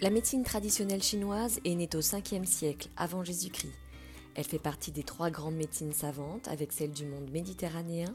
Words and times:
La 0.00 0.10
médecine 0.10 0.44
traditionnelle 0.44 1.02
chinoise 1.02 1.58
est 1.64 1.74
née 1.74 1.88
au 1.94 2.00
5e 2.00 2.44
siècle 2.44 2.88
avant 2.96 3.24
Jésus-Christ. 3.24 3.72
Elle 4.36 4.44
fait 4.44 4.60
partie 4.60 4.92
des 4.92 5.02
trois 5.02 5.28
grandes 5.28 5.56
médecines 5.56 5.92
savantes 5.92 6.46
avec 6.46 6.72
celle 6.72 6.92
du 6.92 7.04
monde 7.04 7.28
méditerranéen 7.32 8.14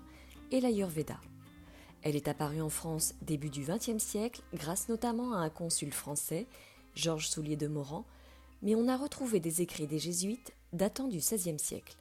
et 0.52 0.62
l'Ayurveda. 0.62 1.20
Elle 2.02 2.16
est 2.16 2.30
apparue 2.30 2.62
en 2.62 2.70
France 2.70 3.16
début 3.22 3.50
du 3.50 3.66
XXe 3.66 4.02
siècle 4.02 4.44
grâce 4.54 4.88
notamment 4.88 5.34
à 5.34 5.40
un 5.40 5.50
consul 5.50 5.92
français, 5.92 6.48
Georges 6.96 7.28
Soulier 7.28 7.58
de 7.58 7.68
Morand, 7.68 8.06
mais 8.62 8.76
on 8.76 8.88
a 8.88 8.96
retrouvé 8.96 9.42
des 9.42 9.62
écrits 9.62 9.88
des 9.88 10.00
jésuites 10.00 10.54
datant 10.72 11.10
du 11.10 11.18
XVIe 11.18 11.60
siècle. 11.60 11.98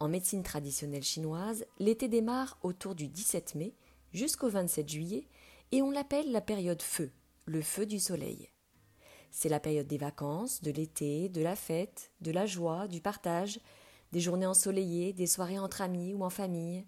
En 0.00 0.08
médecine 0.08 0.42
traditionnelle 0.42 1.04
chinoise, 1.04 1.64
l'été 1.78 2.08
démarre 2.08 2.58
autour 2.64 2.96
du 2.96 3.06
17 3.06 3.54
mai 3.54 3.74
jusqu'au 4.12 4.48
27 4.48 4.88
juillet 4.88 5.28
et 5.70 5.82
on 5.82 5.92
l'appelle 5.92 6.32
la 6.32 6.40
période 6.40 6.82
feu, 6.82 7.12
le 7.44 7.62
feu 7.62 7.86
du 7.86 8.00
soleil. 8.00 8.48
C'est 9.38 9.50
la 9.50 9.60
période 9.60 9.86
des 9.86 9.98
vacances, 9.98 10.62
de 10.62 10.70
l'été, 10.70 11.28
de 11.28 11.42
la 11.42 11.56
fête, 11.56 12.10
de 12.22 12.30
la 12.30 12.46
joie, 12.46 12.88
du 12.88 13.02
partage, 13.02 13.60
des 14.10 14.18
journées 14.18 14.46
ensoleillées, 14.46 15.12
des 15.12 15.26
soirées 15.26 15.58
entre 15.58 15.82
amis 15.82 16.14
ou 16.14 16.24
en 16.24 16.30
famille, 16.30 16.86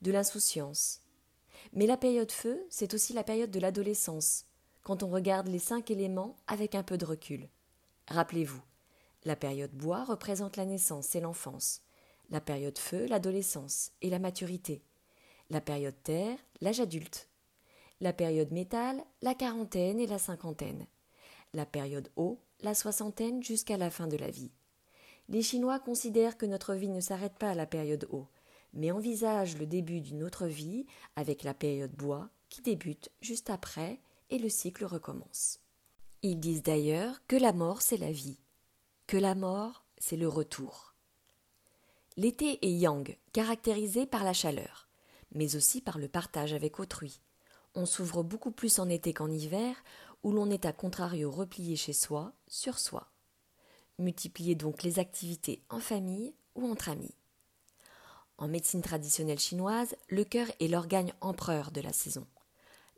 de 0.00 0.10
l'insouciance. 0.10 1.02
Mais 1.74 1.86
la 1.86 1.98
période 1.98 2.32
feu, 2.32 2.64
c'est 2.70 2.94
aussi 2.94 3.12
la 3.12 3.22
période 3.22 3.50
de 3.50 3.60
l'adolescence, 3.60 4.46
quand 4.82 5.02
on 5.02 5.10
regarde 5.10 5.48
les 5.48 5.58
cinq 5.58 5.90
éléments 5.90 6.38
avec 6.46 6.74
un 6.74 6.82
peu 6.82 6.96
de 6.96 7.04
recul. 7.04 7.50
Rappelez-vous, 8.08 8.62
la 9.26 9.36
période 9.36 9.72
bois 9.72 10.04
représente 10.04 10.56
la 10.56 10.64
naissance 10.64 11.14
et 11.14 11.20
l'enfance, 11.20 11.82
la 12.30 12.40
période 12.40 12.78
feu, 12.78 13.04
l'adolescence 13.08 13.92
et 14.00 14.08
la 14.08 14.18
maturité, 14.18 14.82
la 15.50 15.60
période 15.60 16.02
terre, 16.02 16.38
l'âge 16.62 16.80
adulte, 16.80 17.28
la 18.00 18.14
période 18.14 18.52
métal, 18.52 19.04
la 19.20 19.34
quarantaine 19.34 20.00
et 20.00 20.06
la 20.06 20.18
cinquantaine, 20.18 20.86
la 21.54 21.66
période 21.66 22.10
eau, 22.16 22.38
la 22.60 22.74
soixantaine 22.74 23.42
jusqu'à 23.42 23.76
la 23.76 23.90
fin 23.90 24.06
de 24.06 24.16
la 24.16 24.30
vie. 24.30 24.52
Les 25.28 25.42
Chinois 25.42 25.78
considèrent 25.78 26.36
que 26.36 26.46
notre 26.46 26.74
vie 26.74 26.88
ne 26.88 27.00
s'arrête 27.00 27.38
pas 27.38 27.50
à 27.50 27.54
la 27.54 27.66
période 27.66 28.08
eau, 28.10 28.26
mais 28.72 28.90
envisagent 28.90 29.58
le 29.58 29.66
début 29.66 30.00
d'une 30.00 30.22
autre 30.22 30.46
vie 30.46 30.86
avec 31.16 31.42
la 31.42 31.54
période 31.54 31.92
bois 31.92 32.28
qui 32.48 32.62
débute 32.62 33.10
juste 33.20 33.50
après 33.50 34.00
et 34.30 34.38
le 34.38 34.48
cycle 34.48 34.84
recommence. 34.84 35.60
Ils 36.22 36.38
disent 36.38 36.62
d'ailleurs 36.62 37.24
que 37.26 37.36
la 37.36 37.52
mort 37.52 37.82
c'est 37.82 37.96
la 37.96 38.12
vie, 38.12 38.38
que 39.06 39.16
la 39.16 39.34
mort 39.34 39.84
c'est 39.98 40.16
le 40.16 40.28
retour. 40.28 40.94
L'été 42.16 42.58
est 42.66 42.72
yang, 42.72 43.16
caractérisé 43.32 44.04
par 44.06 44.24
la 44.24 44.32
chaleur, 44.32 44.88
mais 45.32 45.56
aussi 45.56 45.80
par 45.80 45.98
le 45.98 46.08
partage 46.08 46.52
avec 46.52 46.80
autrui. 46.80 47.20
On 47.74 47.86
s'ouvre 47.86 48.24
beaucoup 48.24 48.50
plus 48.50 48.80
en 48.80 48.88
été 48.88 49.12
qu'en 49.12 49.30
hiver, 49.30 49.76
où 50.22 50.32
l'on 50.32 50.50
est 50.50 50.66
à 50.66 50.72
contrario 50.72 51.30
replié 51.30 51.76
chez 51.76 51.92
soi, 51.92 52.32
sur 52.46 52.78
soi. 52.78 53.10
Multipliez 53.98 54.54
donc 54.54 54.82
les 54.82 54.98
activités 54.98 55.62
en 55.68 55.80
famille 55.80 56.34
ou 56.54 56.70
entre 56.70 56.88
amis. 56.88 57.14
En 58.38 58.48
médecine 58.48 58.82
traditionnelle 58.82 59.38
chinoise, 59.38 59.94
le 60.08 60.24
cœur 60.24 60.46
est 60.60 60.68
l'organe 60.68 61.12
empereur 61.20 61.70
de 61.70 61.82
la 61.82 61.92
saison. 61.92 62.26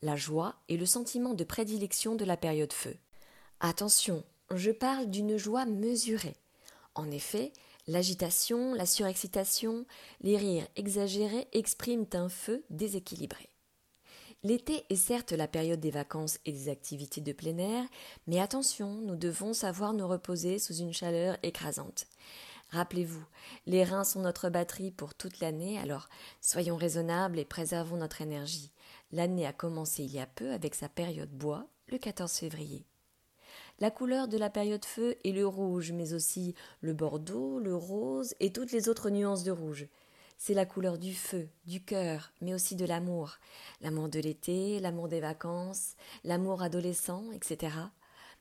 La 0.00 0.16
joie 0.16 0.56
est 0.68 0.76
le 0.76 0.86
sentiment 0.86 1.34
de 1.34 1.44
prédilection 1.44 2.14
de 2.14 2.24
la 2.24 2.36
période 2.36 2.72
feu. 2.72 2.96
Attention, 3.60 4.24
je 4.54 4.70
parle 4.70 5.10
d'une 5.10 5.36
joie 5.36 5.64
mesurée. 5.64 6.36
En 6.94 7.10
effet, 7.10 7.52
l'agitation, 7.86 8.74
la 8.74 8.86
surexcitation, 8.86 9.86
les 10.20 10.36
rires 10.36 10.68
exagérés 10.76 11.48
expriment 11.52 12.06
un 12.12 12.28
feu 12.28 12.64
déséquilibré. 12.70 13.51
L'été 14.44 14.84
est 14.90 14.96
certes 14.96 15.30
la 15.30 15.46
période 15.46 15.78
des 15.78 15.92
vacances 15.92 16.40
et 16.46 16.52
des 16.52 16.68
activités 16.68 17.20
de 17.20 17.32
plein 17.32 17.58
air, 17.58 17.84
mais 18.26 18.40
attention, 18.40 18.94
nous 18.94 19.14
devons 19.14 19.52
savoir 19.52 19.92
nous 19.92 20.08
reposer 20.08 20.58
sous 20.58 20.74
une 20.74 20.92
chaleur 20.92 21.36
écrasante. 21.44 22.06
Rappelez-vous, 22.70 23.24
les 23.66 23.84
reins 23.84 24.02
sont 24.02 24.20
notre 24.20 24.50
batterie 24.50 24.90
pour 24.90 25.14
toute 25.14 25.38
l'année, 25.38 25.78
alors 25.78 26.08
soyons 26.40 26.74
raisonnables 26.74 27.38
et 27.38 27.44
préservons 27.44 27.98
notre 27.98 28.20
énergie. 28.20 28.72
L'année 29.12 29.46
a 29.46 29.52
commencé 29.52 30.02
il 30.02 30.12
y 30.12 30.18
a 30.18 30.26
peu 30.26 30.50
avec 30.50 30.74
sa 30.74 30.88
période 30.88 31.30
bois, 31.30 31.68
le 31.86 31.98
14 31.98 32.32
février. 32.32 32.84
La 33.78 33.92
couleur 33.92 34.26
de 34.26 34.38
la 34.38 34.50
période 34.50 34.84
feu 34.84 35.16
est 35.24 35.32
le 35.32 35.46
rouge, 35.46 35.92
mais 35.92 36.14
aussi 36.14 36.56
le 36.80 36.94
bordeaux, 36.94 37.60
le 37.60 37.76
rose 37.76 38.34
et 38.40 38.52
toutes 38.52 38.72
les 38.72 38.88
autres 38.88 39.10
nuances 39.10 39.44
de 39.44 39.52
rouge. 39.52 39.86
C'est 40.44 40.54
la 40.54 40.66
couleur 40.66 40.98
du 40.98 41.14
feu, 41.14 41.48
du 41.66 41.84
cœur, 41.84 42.32
mais 42.40 42.52
aussi 42.52 42.74
de 42.74 42.84
l'amour. 42.84 43.36
L'amour 43.80 44.08
de 44.08 44.18
l'été, 44.18 44.80
l'amour 44.80 45.06
des 45.06 45.20
vacances, 45.20 45.94
l'amour 46.24 46.62
adolescent, 46.62 47.30
etc. 47.30 47.76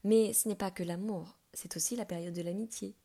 Mais 0.03 0.33
ce 0.33 0.47
n'est 0.47 0.55
pas 0.55 0.71
que 0.71 0.81
l'amour, 0.81 1.37
c'est 1.53 1.75
aussi 1.75 1.95
la 1.95 2.05
période 2.05 2.33
de 2.33 2.41
l'amitié. 2.41 2.95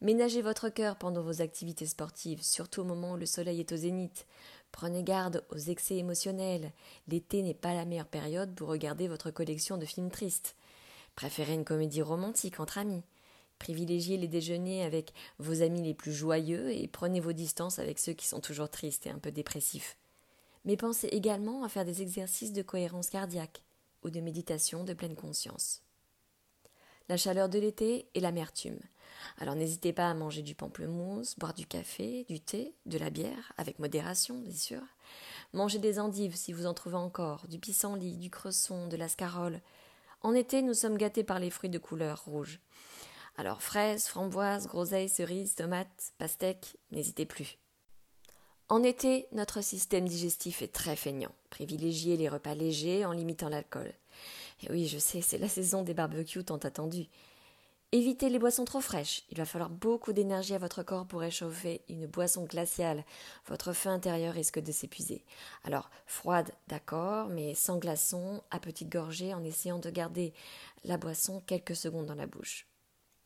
Ménagez 0.00 0.40
votre 0.40 0.70
cœur 0.70 0.96
pendant 0.96 1.20
vos 1.20 1.42
activités 1.42 1.84
sportives, 1.84 2.42
surtout 2.42 2.80
au 2.80 2.84
moment 2.84 3.12
où 3.12 3.16
le 3.18 3.26
soleil 3.26 3.60
est 3.60 3.72
au 3.72 3.76
zénith. 3.76 4.26
Prenez 4.70 5.02
garde 5.02 5.44
aux 5.50 5.58
excès 5.58 5.96
émotionnels. 5.96 6.72
L'été 7.08 7.42
n'est 7.42 7.52
pas 7.52 7.74
la 7.74 7.84
meilleure 7.84 8.06
période 8.06 8.54
pour 8.54 8.68
regarder 8.68 9.06
votre 9.06 9.30
collection 9.30 9.76
de 9.76 9.84
films 9.84 10.10
tristes. 10.10 10.56
Préférez 11.14 11.52
une 11.52 11.66
comédie 11.66 12.00
romantique 12.00 12.58
entre 12.58 12.78
amis. 12.78 13.02
Privilégiez 13.62 14.16
les 14.16 14.26
déjeuners 14.26 14.82
avec 14.82 15.12
vos 15.38 15.62
amis 15.62 15.82
les 15.82 15.94
plus 15.94 16.12
joyeux 16.12 16.72
et 16.72 16.88
prenez 16.88 17.20
vos 17.20 17.32
distances 17.32 17.78
avec 17.78 18.00
ceux 18.00 18.12
qui 18.12 18.26
sont 18.26 18.40
toujours 18.40 18.68
tristes 18.68 19.06
et 19.06 19.10
un 19.10 19.20
peu 19.20 19.30
dépressifs. 19.30 19.96
Mais 20.64 20.76
pensez 20.76 21.06
également 21.06 21.62
à 21.62 21.68
faire 21.68 21.84
des 21.84 22.02
exercices 22.02 22.52
de 22.52 22.62
cohérence 22.62 23.08
cardiaque 23.08 23.62
ou 24.02 24.10
de 24.10 24.18
méditation 24.18 24.82
de 24.82 24.94
pleine 24.94 25.14
conscience. 25.14 25.80
La 27.08 27.16
chaleur 27.16 27.48
de 27.48 27.60
l'été 27.60 28.08
et 28.14 28.20
l'amertume. 28.20 28.80
Alors 29.38 29.54
n'hésitez 29.54 29.92
pas 29.92 30.10
à 30.10 30.14
manger 30.14 30.42
du 30.42 30.56
pamplemousse, 30.56 31.38
boire 31.38 31.54
du 31.54 31.64
café, 31.64 32.26
du 32.28 32.40
thé, 32.40 32.74
de 32.86 32.98
la 32.98 33.10
bière, 33.10 33.52
avec 33.58 33.78
modération 33.78 34.40
bien 34.40 34.56
sûr. 34.56 34.82
Mangez 35.52 35.78
des 35.78 36.00
endives 36.00 36.34
si 36.34 36.52
vous 36.52 36.66
en 36.66 36.74
trouvez 36.74 36.96
encore, 36.96 37.46
du 37.46 37.60
pissenlit, 37.60 38.16
du 38.16 38.28
cresson, 38.28 38.88
de 38.88 38.96
la 38.96 39.06
scarole. 39.06 39.60
En 40.22 40.34
été, 40.34 40.62
nous 40.62 40.74
sommes 40.74 40.98
gâtés 40.98 41.22
par 41.22 41.38
les 41.38 41.50
fruits 41.50 41.70
de 41.70 41.78
couleur 41.78 42.24
rouge. 42.24 42.58
Alors 43.36 43.62
fraises, 43.62 44.06
framboises, 44.06 44.66
groseilles, 44.66 45.08
cerises, 45.08 45.54
tomates, 45.54 46.12
pastèques, 46.18 46.76
n'hésitez 46.90 47.26
plus. 47.26 47.58
En 48.68 48.82
été, 48.82 49.26
notre 49.32 49.60
système 49.62 50.08
digestif 50.08 50.62
est 50.62 50.72
très 50.72 50.96
feignant. 50.96 51.32
Privilégiez 51.50 52.16
les 52.16 52.28
repas 52.28 52.54
légers 52.54 53.04
en 53.04 53.12
limitant 53.12 53.48
l'alcool. 53.48 53.92
Et 54.62 54.70
oui, 54.70 54.86
je 54.86 54.98
sais, 54.98 55.20
c'est 55.20 55.38
la 55.38 55.48
saison 55.48 55.82
des 55.82 55.94
barbecues 55.94 56.44
tant 56.44 56.56
attendus. 56.56 57.08
Évitez 57.94 58.30
les 58.30 58.38
boissons 58.38 58.64
trop 58.64 58.80
fraîches. 58.80 59.24
Il 59.30 59.36
va 59.36 59.44
falloir 59.44 59.68
beaucoup 59.68 60.14
d'énergie 60.14 60.54
à 60.54 60.58
votre 60.58 60.82
corps 60.82 61.06
pour 61.06 61.20
réchauffer 61.20 61.82
une 61.90 62.06
boisson 62.06 62.44
glaciale. 62.44 63.04
Votre 63.46 63.74
feu 63.74 63.90
intérieur 63.90 64.32
risque 64.32 64.60
de 64.60 64.72
s'épuiser. 64.72 65.22
Alors, 65.64 65.90
froide, 66.06 66.50
d'accord, 66.68 67.28
mais 67.28 67.54
sans 67.54 67.76
glaçons, 67.76 68.42
à 68.50 68.58
petite 68.58 68.88
gorgée, 68.88 69.34
en 69.34 69.44
essayant 69.44 69.78
de 69.78 69.90
garder 69.90 70.32
la 70.84 70.96
boisson 70.96 71.42
quelques 71.46 71.76
secondes 71.76 72.06
dans 72.06 72.14
la 72.14 72.26
bouche. 72.26 72.66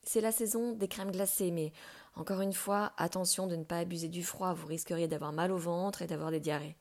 C'est 0.07 0.21
la 0.21 0.31
saison 0.31 0.71
des 0.71 0.87
crèmes 0.87 1.11
glacées, 1.11 1.51
mais 1.51 1.73
encore 2.15 2.39
une 2.39 2.53
fois, 2.53 2.93
attention 2.95 3.45
de 3.45 3.57
ne 3.57 3.65
pas 3.65 3.79
abuser 3.79 4.07
du 4.07 4.23
froid, 4.23 4.53
vous 4.53 4.65
risqueriez 4.65 5.09
d'avoir 5.09 5.33
mal 5.33 5.51
au 5.51 5.57
ventre 5.57 6.01
et 6.01 6.07
d'avoir 6.07 6.31
des 6.31 6.39
diarrhées. 6.39 6.77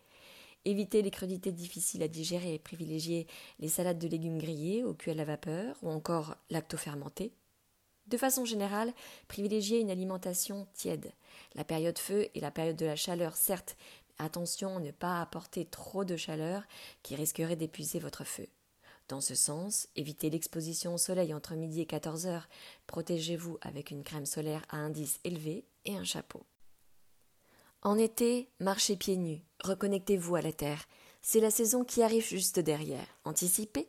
Évitez 0.65 1.03
les 1.03 1.11
crudités 1.11 1.51
difficiles 1.51 2.05
à 2.05 2.09
digérer, 2.09 2.61
privilégiez 2.61 3.27
les 3.59 3.67
salades 3.67 3.99
de 3.99 4.07
légumes 4.07 4.39
grillés 4.39 4.85
au 4.85 4.95
cuit 4.95 5.11
à 5.11 5.15
la 5.15 5.25
vapeur 5.25 5.75
ou 5.83 5.91
encore 5.91 6.37
lactofermentées. 6.51 7.33
De 8.07 8.17
façon 8.17 8.45
générale, 8.45 8.93
privilégiez 9.27 9.81
une 9.81 9.91
alimentation 9.91 10.69
tiède. 10.73 11.11
La 11.57 11.65
période 11.65 11.99
feu 11.99 12.29
et 12.37 12.41
la 12.41 12.53
période 12.53 12.77
de 12.77 12.87
la 12.87 12.95
chaleur, 12.95 13.35
certes, 13.35 13.77
attention 14.19 14.77
à 14.77 14.81
ne 14.81 14.93
pas 14.93 15.21
apporter 15.21 15.65
trop 15.65 16.05
de 16.05 16.17
chaleur 16.17 16.63
qui 17.03 17.17
risquerait 17.17 17.57
d'épuiser 17.57 17.99
votre 17.99 18.23
feu. 18.23 18.47
Dans 19.09 19.21
ce 19.21 19.37
sens, 19.37 19.89
évitez 19.95 20.31
l'exposition 20.31 20.95
au 20.95 20.99
soleil 20.99 21.33
entre 21.33 21.55
midi 21.55 21.81
et 21.81 21.87
14 21.87 22.27
heures. 22.27 22.49
Protégez-vous 22.89 23.59
avec 23.61 23.93
une 23.93 24.03
crème 24.03 24.27
solaire 24.27 24.65
à 24.69 24.79
indice 24.79 25.21
élevé 25.23 25.65
et 25.85 25.97
un 25.97 26.05
chapeau. 26.05 26.45
En 27.83 27.99
été, 27.99 28.49
marchez 28.59 28.97
pieds 28.97 29.17
nus, 29.17 29.43
reconnectez-vous 29.63 30.35
à 30.35 30.43
la 30.43 30.53
terre. 30.53 30.89
C'est 31.23 31.41
la 31.41 31.53
saison 31.53 31.85
qui 31.85 32.03
arrive 32.03 32.27
juste 32.27 32.59
derrière. 32.59 33.07
Anticipez 33.25 33.89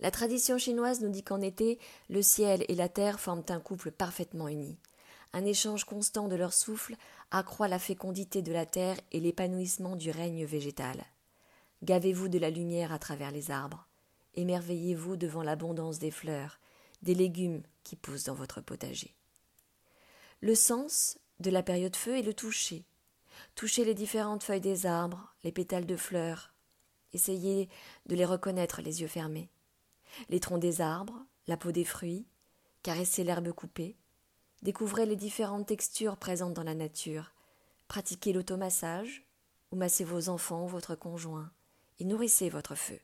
La 0.00 0.10
tradition 0.10 0.58
chinoise 0.58 1.00
nous 1.00 1.10
dit 1.10 1.22
qu'en 1.22 1.40
été, 1.40 1.78
le 2.08 2.22
ciel 2.22 2.64
et 2.66 2.74
la 2.74 2.88
terre 2.88 3.20
forment 3.20 3.44
un 3.50 3.60
couple 3.60 3.92
parfaitement 3.92 4.48
uni. 4.48 4.76
Un 5.32 5.44
échange 5.44 5.84
constant 5.84 6.26
de 6.26 6.34
leur 6.34 6.52
souffle 6.52 6.96
accroît 7.30 7.68
la 7.68 7.78
fécondité 7.78 8.42
de 8.42 8.52
la 8.52 8.66
terre 8.66 8.98
et 9.12 9.20
l'épanouissement 9.20 9.94
du 9.94 10.10
règne 10.10 10.44
végétal. 10.44 11.04
Gavez-vous 11.84 12.28
de 12.28 12.38
la 12.38 12.50
lumière 12.50 12.92
à 12.92 12.98
travers 12.98 13.30
les 13.30 13.52
arbres? 13.52 13.86
Émerveillez-vous 14.34 15.16
devant 15.16 15.42
l'abondance 15.42 15.98
des 15.98 16.10
fleurs, 16.10 16.58
des 17.02 17.14
légumes 17.14 17.62
qui 17.84 17.96
poussent 17.96 18.24
dans 18.24 18.34
votre 18.34 18.60
potager. 18.60 19.14
Le 20.40 20.54
sens 20.54 21.18
de 21.40 21.50
la 21.50 21.62
période 21.62 21.96
feu 21.96 22.18
est 22.18 22.22
le 22.22 22.34
toucher. 22.34 22.84
Touchez 23.54 23.84
les 23.84 23.94
différentes 23.94 24.42
feuilles 24.42 24.60
des 24.60 24.86
arbres, 24.86 25.34
les 25.44 25.52
pétales 25.52 25.86
de 25.86 25.96
fleurs. 25.96 26.52
Essayez 27.12 27.68
de 28.06 28.16
les 28.16 28.24
reconnaître 28.24 28.82
les 28.82 29.02
yeux 29.02 29.08
fermés. 29.08 29.48
Les 30.28 30.40
troncs 30.40 30.60
des 30.60 30.80
arbres, 30.80 31.24
la 31.46 31.56
peau 31.56 31.72
des 31.72 31.84
fruits, 31.84 32.26
caressez 32.82 33.24
l'herbe 33.24 33.52
coupée. 33.52 33.96
Découvrez 34.62 35.06
les 35.06 35.16
différentes 35.16 35.66
textures 35.66 36.16
présentes 36.16 36.54
dans 36.54 36.62
la 36.62 36.74
nature. 36.74 37.32
Pratiquez 37.88 38.32
l'automassage, 38.32 39.24
ou 39.70 39.76
massez 39.76 40.04
vos 40.04 40.28
enfants 40.28 40.64
ou 40.64 40.68
votre 40.68 40.94
conjoint, 40.94 41.50
et 41.98 42.04
nourrissez 42.04 42.48
votre 42.48 42.74
feu. 42.74 42.98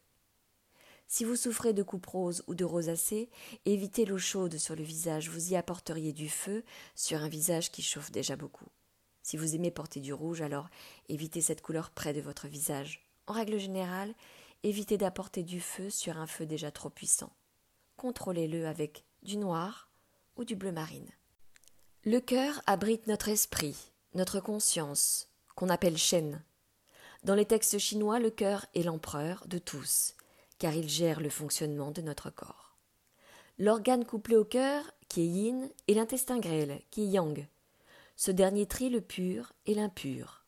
Si 1.13 1.25
vous 1.25 1.35
souffrez 1.35 1.73
de 1.73 1.83
coupe 1.83 2.07
rose 2.07 2.45
ou 2.47 2.55
de 2.55 2.65
rosacée, 2.65 3.31
évitez 3.67 4.05
l'eau 4.05 4.17
chaude 4.17 4.57
sur 4.59 4.77
le 4.77 4.85
visage, 4.85 5.29
vous 5.29 5.51
y 5.51 5.57
apporteriez 5.57 6.13
du 6.13 6.29
feu 6.29 6.63
sur 6.95 7.21
un 7.21 7.29
visage 7.29 7.73
qui 7.73 7.83
chauffe 7.83 8.13
déjà 8.13 8.37
beaucoup. 8.37 8.69
Si 9.21 9.37
vous 9.37 9.57
aimez 9.57 9.73
porter 9.73 9.99
du 9.99 10.13
rouge, 10.13 10.41
alors 10.41 10.69
évitez 11.09 11.41
cette 11.41 11.63
couleur 11.63 11.91
près 11.91 12.13
de 12.13 12.21
votre 12.21 12.47
visage. 12.47 13.11
En 13.27 13.33
règle 13.33 13.59
générale, 13.59 14.15
évitez 14.63 14.99
d'apporter 14.99 15.43
du 15.43 15.61
feu 15.61 15.91
sur 15.91 16.17
un 16.17 16.29
feu 16.29 16.47
déjà 16.47 16.71
trop 16.71 16.91
puissant. 16.91 17.33
Contrôlez-le 17.97 18.69
avec 18.69 19.05
du 19.25 19.37
noir 19.37 19.91
ou 20.37 20.45
du 20.45 20.55
bleu 20.55 20.71
marine. 20.71 21.11
Le 22.05 22.21
cœur 22.21 22.63
abrite 22.67 23.09
notre 23.09 23.31
esprit, 23.31 23.77
notre 24.15 24.39
conscience, 24.39 25.29
qu'on 25.57 25.71
appelle 25.71 25.99
Shen. 25.99 26.45
Dans 27.25 27.35
les 27.35 27.47
textes 27.47 27.79
chinois, 27.79 28.21
le 28.21 28.31
cœur 28.31 28.67
est 28.77 28.85
l'empereur 28.85 29.45
de 29.49 29.59
tous 29.59 30.15
car 30.61 30.75
il 30.75 30.89
gère 30.89 31.21
le 31.21 31.31
fonctionnement 31.31 31.91
de 31.91 32.03
notre 32.03 32.31
corps. 32.31 32.79
L'organe 33.59 34.05
couplé 34.05 34.37
au 34.37 34.45
cœur, 34.45 34.93
qui 35.09 35.23
est 35.23 35.27
yin, 35.27 35.69
et 35.89 35.95
l'intestin 35.95 36.39
grêle, 36.39 36.81
qui 36.91 37.03
est 37.03 37.09
yang. 37.09 37.49
Ce 38.15 38.31
dernier 38.31 38.67
trie 38.67 38.91
le 38.91 39.01
pur 39.01 39.53
et 39.67 39.75
l'impur. 39.75 40.45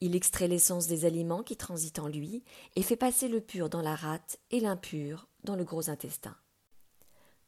Il 0.00 0.14
extrait 0.14 0.46
l'essence 0.46 0.86
des 0.86 1.06
aliments 1.06 1.42
qui 1.42 1.56
transitent 1.56 1.98
en 1.98 2.08
lui 2.08 2.44
et 2.76 2.82
fait 2.82 2.96
passer 2.96 3.28
le 3.28 3.40
pur 3.40 3.70
dans 3.70 3.80
la 3.80 3.94
rate 3.94 4.38
et 4.50 4.60
l'impur 4.60 5.26
dans 5.42 5.56
le 5.56 5.64
gros 5.64 5.88
intestin. 5.88 6.36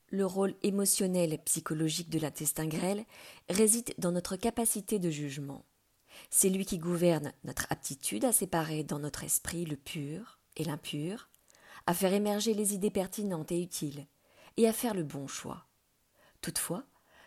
Le 0.09 0.25
rôle 0.25 0.55
émotionnel 0.63 1.35
et 1.35 1.39
psychologique 1.39 2.09
de 2.09 2.19
l'intestin 2.19 2.67
grêle 2.67 3.05
réside 3.51 3.93
dans 3.99 4.13
notre 4.13 4.37
capacité 4.37 4.99
de 4.99 5.11
jugement. 5.11 5.67
C'est 6.31 6.49
lui 6.49 6.65
qui 6.65 6.79
gouverne 6.79 7.35
notre 7.45 7.67
aptitude 7.71 8.25
à 8.25 8.33
séparer 8.33 8.83
dans 8.83 8.99
notre 8.99 9.25
esprit 9.25 9.67
le 9.67 9.77
pur 9.77 10.41
et 10.57 10.65
l'impur, 10.65 11.29
à 11.89 11.95
faire 11.95 12.13
émerger 12.13 12.53
les 12.53 12.75
idées 12.75 12.91
pertinentes 12.91 13.51
et 13.51 13.63
utiles, 13.63 14.07
et 14.59 14.69
à 14.69 14.75
faire 14.75 14.93
le 14.93 15.05
bon 15.05 15.27
choix. 15.27 15.65
Toutefois, 16.43 16.85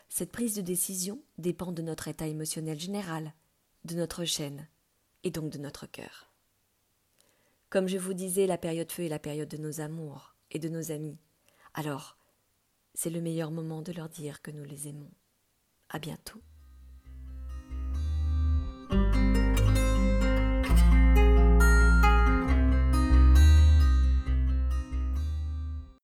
cette 0.08 0.30
prise 0.30 0.54
de 0.54 0.60
décision 0.60 1.20
dépend 1.36 1.72
de 1.72 1.82
notre 1.82 2.06
état 2.06 2.28
émotionnel 2.28 2.78
général, 2.78 3.34
de 3.84 3.96
notre 3.96 4.24
chaîne, 4.24 4.68
et 5.24 5.32
donc 5.32 5.50
de 5.50 5.58
notre 5.58 5.86
cœur. 5.86 6.30
Comme 7.70 7.88
je 7.88 7.98
vous 7.98 8.14
disais, 8.14 8.46
la 8.46 8.56
période 8.56 8.92
feu 8.92 9.02
est 9.02 9.08
la 9.08 9.18
période 9.18 9.48
de 9.48 9.56
nos 9.56 9.80
amours 9.80 10.36
et 10.52 10.60
de 10.60 10.68
nos 10.68 10.92
amis. 10.92 11.18
Alors, 11.74 12.16
c'est 12.94 13.10
le 13.10 13.20
meilleur 13.20 13.50
moment 13.50 13.82
de 13.82 13.90
leur 13.90 14.08
dire 14.08 14.42
que 14.42 14.52
nous 14.52 14.64
les 14.64 14.86
aimons. 14.86 15.10
À 15.88 15.98
bientôt. 15.98 16.40